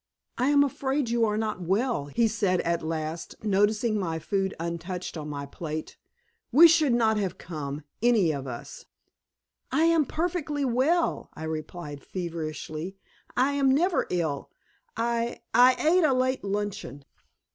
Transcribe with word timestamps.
"I 0.39 0.49
am 0.49 0.63
afraid 0.63 1.11
you 1.11 1.25
are 1.25 1.37
not 1.37 1.61
well," 1.61 2.05
he 2.07 2.27
said 2.27 2.59
at 2.61 2.81
last, 2.81 3.35
noticing 3.43 3.99
my 3.99 4.17
food 4.17 4.55
untouched 4.59 5.15
on 5.15 5.29
my 5.29 5.45
plate. 5.45 5.95
"We 6.51 6.67
should 6.67 6.95
not 6.95 7.17
have 7.17 7.37
come, 7.37 7.83
any 8.01 8.31
of 8.31 8.47
us." 8.47 8.85
"I 9.71 9.83
am 9.83 10.05
perfectly 10.05 10.65
well," 10.65 11.29
I 11.35 11.43
replied 11.43 12.03
feverishly. 12.03 12.97
"I 13.37 13.51
am 13.51 13.69
never 13.69 14.07
ill. 14.09 14.49
I 14.97 15.43
I 15.53 15.75
ate 15.77 16.03
a 16.03 16.15
late 16.15 16.43
luncheon." 16.43 17.05